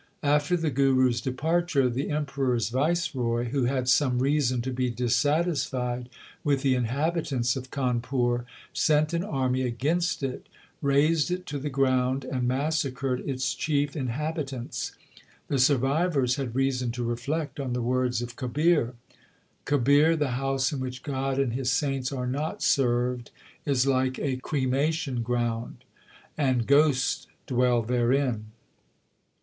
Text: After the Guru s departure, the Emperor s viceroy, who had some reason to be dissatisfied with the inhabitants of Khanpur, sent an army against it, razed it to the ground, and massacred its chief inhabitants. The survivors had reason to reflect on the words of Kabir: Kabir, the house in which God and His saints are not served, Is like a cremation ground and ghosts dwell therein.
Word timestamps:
After 0.23 0.57
the 0.57 0.71
Guru 0.71 1.09
s 1.09 1.21
departure, 1.21 1.87
the 1.87 2.09
Emperor 2.09 2.55
s 2.55 2.69
viceroy, 2.69 3.49
who 3.49 3.65
had 3.65 3.87
some 3.87 4.17
reason 4.17 4.59
to 4.63 4.73
be 4.73 4.89
dissatisfied 4.89 6.09
with 6.43 6.63
the 6.63 6.73
inhabitants 6.73 7.55
of 7.55 7.69
Khanpur, 7.69 8.45
sent 8.73 9.13
an 9.13 9.23
army 9.23 9.61
against 9.61 10.23
it, 10.23 10.47
razed 10.81 11.29
it 11.29 11.45
to 11.45 11.59
the 11.59 11.69
ground, 11.69 12.25
and 12.25 12.47
massacred 12.47 13.19
its 13.29 13.53
chief 13.53 13.95
inhabitants. 13.95 14.93
The 15.49 15.59
survivors 15.59 16.35
had 16.37 16.55
reason 16.55 16.89
to 16.93 17.03
reflect 17.03 17.59
on 17.59 17.73
the 17.73 17.81
words 17.83 18.23
of 18.23 18.35
Kabir: 18.35 18.95
Kabir, 19.65 20.15
the 20.15 20.29
house 20.31 20.71
in 20.73 20.79
which 20.79 21.03
God 21.03 21.37
and 21.37 21.53
His 21.53 21.71
saints 21.71 22.11
are 22.11 22.25
not 22.25 22.63
served, 22.63 23.29
Is 23.67 23.85
like 23.85 24.17
a 24.17 24.37
cremation 24.37 25.21
ground 25.21 25.83
and 26.39 26.65
ghosts 26.65 27.27
dwell 27.45 27.83
therein. 27.83 28.45